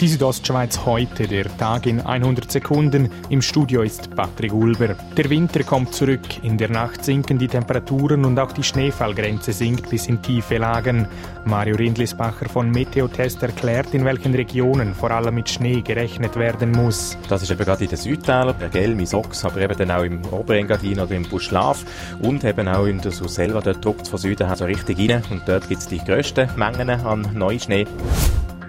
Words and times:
Die 0.00 0.08
Südostschweiz 0.08 0.86
heute, 0.86 1.28
der 1.28 1.54
Tag 1.58 1.84
in 1.84 2.00
100 2.00 2.50
Sekunden. 2.50 3.10
Im 3.28 3.42
Studio 3.42 3.82
ist 3.82 4.08
Patrick 4.16 4.50
Ulber. 4.50 4.96
Der 5.14 5.28
Winter 5.28 5.62
kommt 5.62 5.94
zurück. 5.94 6.42
In 6.42 6.56
der 6.56 6.70
Nacht 6.70 7.04
sinken 7.04 7.38
die 7.38 7.48
Temperaturen 7.48 8.24
und 8.24 8.38
auch 8.38 8.52
die 8.52 8.62
Schneefallgrenze 8.62 9.52
sinkt 9.52 9.90
bis 9.90 10.06
in 10.06 10.22
tiefe 10.22 10.56
Lagen. 10.56 11.06
Mario 11.44 11.76
Rindlisbacher 11.76 12.48
von 12.48 12.70
Meteotest 12.70 13.42
erklärt, 13.42 13.92
in 13.92 14.06
welchen 14.06 14.34
Regionen 14.34 14.94
vor 14.94 15.10
allem 15.10 15.34
mit 15.34 15.50
Schnee 15.50 15.82
gerechnet 15.82 16.34
werden 16.36 16.72
muss. 16.72 17.18
Das 17.28 17.42
ist 17.42 17.50
eben 17.50 17.62
gerade 17.62 17.84
in 17.84 17.90
den 17.90 17.98
Südtälern, 17.98 18.54
der 18.58 18.70
Gelmi, 18.70 19.04
Sox, 19.04 19.44
aber 19.44 19.60
eben 19.60 19.76
dann 19.76 19.90
auch 19.90 20.04
im 20.04 20.24
Oberengadin 20.32 20.98
oder 20.98 21.14
im 21.14 21.24
Buschlaf 21.24 21.84
und 22.20 22.42
eben 22.44 22.68
auch 22.68 22.86
in 22.86 23.02
der 23.02 23.12
Surselva, 23.12 23.60
dort 23.60 23.84
drückt 23.84 24.02
es 24.02 24.08
von 24.08 24.18
Süden 24.18 24.46
her 24.46 24.56
so 24.56 24.64
richtig 24.64 24.98
rein 25.10 25.22
und 25.28 25.42
dort 25.46 25.68
gibt 25.68 25.82
es 25.82 25.88
die 25.88 25.98
grössten 25.98 26.48
Mengen 26.56 26.88
an 26.88 27.28
Neuschnee. 27.34 27.86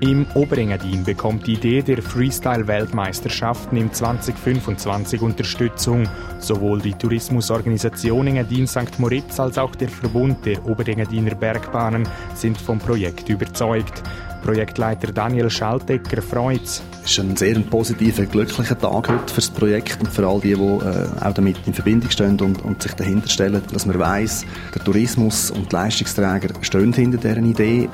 Im 0.02 0.26
Oberengadin 0.34 1.04
bekommt 1.04 1.46
die 1.46 1.54
Idee 1.54 1.84
der 1.84 2.02
Freestyle-Weltmeisterschaften 2.02 3.78
im 3.78 3.94
2025 3.94 5.22
Unterstützung. 5.22 6.10
Sowohl 6.40 6.82
die 6.82 6.94
Tourismusorganisation 6.94 8.26
Engadin 8.26 8.66
St. 8.66 8.98
Moritz 8.98 9.40
als 9.40 9.60
auch 9.60 9.76
der 9.76 9.90
Verbund 9.90 10.44
der 10.44 10.66
Oberengadiner 10.66 11.36
Bergbahnen 11.36 12.10
sind 12.34 12.58
vom 12.58 12.80
Projekt 12.80 13.30
überzeugt. 13.30 14.02
Projektleiter 14.42 15.12
Daniel 15.12 15.52
Schaltecker 15.52 16.24
freut 16.24 16.64
Es 16.64 17.12
ist 17.12 17.20
ein 17.20 17.38
sehr 17.38 17.60
positiver, 17.60 18.26
glücklicher 18.26 18.80
Tag 18.80 19.08
heute 19.08 19.32
für 19.32 19.42
das 19.42 19.52
Projekt 19.52 20.00
und 20.00 20.12
für 20.12 20.28
all 20.28 20.40
die, 20.40 20.56
die 20.56 20.62
äh, 20.62 21.24
auch 21.24 21.34
damit 21.36 21.58
in 21.68 21.76
Verbindung 21.76 22.10
stehen 22.10 22.42
und, 22.42 22.66
und 22.66 22.82
sich 22.82 22.94
dahinter 22.94 23.30
stellen, 23.30 23.62
dass 23.72 23.86
man 23.86 24.00
weiß, 24.00 24.46
der 24.74 24.84
Tourismus 24.84 25.52
und 25.52 25.72
die 25.72 25.76
Leistungsträger 25.76 26.56
stehen 26.62 26.92
hinter 26.92 27.20
deren 27.20 27.46
Idee. 27.46 27.88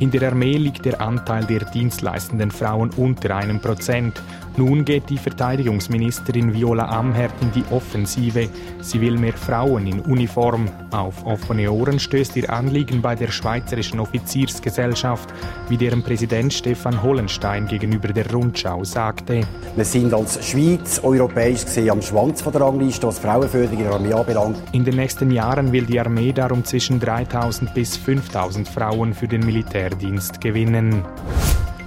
In 0.00 0.12
der 0.12 0.28
Armee 0.28 0.56
liegt 0.56 0.84
der 0.84 1.00
Anteil 1.00 1.44
der 1.44 1.64
dienstleistenden 1.64 2.52
Frauen 2.52 2.90
unter 2.96 3.34
einem 3.34 3.58
Prozent. 3.58 4.22
Nun 4.56 4.84
geht 4.84 5.08
die 5.08 5.18
Verteidigungsministerin 5.18 6.52
Viola 6.52 6.88
Amherd 6.88 7.32
in 7.40 7.52
die 7.52 7.64
Offensive. 7.72 8.48
Sie 8.80 9.00
will 9.00 9.16
mehr 9.16 9.34
Frauen 9.34 9.86
in 9.86 10.00
Uniform. 10.00 10.68
Auf 10.90 11.24
offene 11.24 11.70
Ohren 11.70 12.00
stößt 12.00 12.36
ihr 12.36 12.52
Anliegen 12.52 13.00
bei 13.00 13.14
der 13.14 13.28
Schweizerischen 13.28 14.00
Offiziersgesellschaft, 14.00 15.32
wie 15.68 15.76
deren 15.76 16.02
Präsident 16.02 16.52
Stefan 16.52 17.00
Hollenstein 17.02 17.68
gegenüber 17.68 18.08
der 18.08 18.28
Rundschau 18.32 18.82
sagte. 18.82 19.42
Wir 19.76 19.84
sind 19.84 20.12
als 20.12 20.44
Schweiz 20.44 21.00
europäisch 21.04 21.64
gesehen 21.64 21.90
am 21.90 22.02
Schwanz 22.02 22.42
von 22.42 22.52
der 22.52 22.62
Rangliste, 22.62 23.06
was 23.06 23.20
Frauenförderung 23.20 23.78
in 23.78 23.84
der 23.84 23.94
Armee 23.94 24.12
anbelangt. 24.12 24.58
In 24.72 24.84
den 24.84 24.96
nächsten 24.96 25.30
Jahren 25.30 25.70
will 25.70 25.86
die 25.86 26.00
Armee 26.00 26.32
darum 26.32 26.64
zwischen 26.64 26.98
3000 26.98 27.74
bis 27.74 27.96
5000 27.96 28.68
Frauen 28.68 29.14
für 29.14 29.28
den 29.28 29.46
Militärdienst 29.88 30.40
gewinnen. 30.40 31.02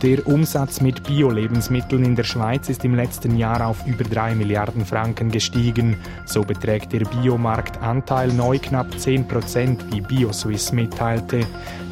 Der 0.02 0.25
Umsatz 0.25 0.81
mit 0.81 1.03
Bio-Lebensmitteln 1.03 2.03
in 2.03 2.16
der 2.16 2.23
Schweiz 2.23 2.67
ist 2.69 2.83
im 2.83 2.95
letzten 2.95 3.38
Jahr 3.38 3.67
auf 3.67 3.85
über 3.85 4.03
3 4.03 4.33
Milliarden 4.33 4.83
Franken 4.83 5.30
gestiegen. 5.30 5.95
So 6.25 6.41
beträgt 6.41 6.94
der 6.94 7.02
Biomarktanteil 7.02 8.29
neu 8.29 8.57
knapp 8.57 8.99
10 8.99 9.27
Prozent, 9.27 9.85
wie 9.91 10.02
BioSwiss 10.02 10.72
mitteilte. 10.72 11.41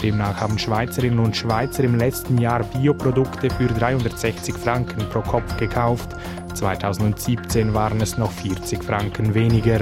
Demnach 0.02 0.42
haben 0.42 0.58
Schweizerinnen 0.58 1.20
und 1.20 1.38
Schweizer 1.38 1.84
im 1.84 1.96
letzten 1.96 2.40
Jahr 2.40 2.64
Bioprodukte 2.64 3.52
für 3.52 3.68
360 3.68 4.56
Franken 4.56 5.08
pro 5.10 5.22
Kopf 5.22 5.58
gekauft. 5.58 6.16
2017 6.56 7.76
waren 7.76 8.02
es 8.02 8.18
noch 8.18 8.32
40 8.32 8.84
Franken 8.84 9.36
weniger. 9.36 9.82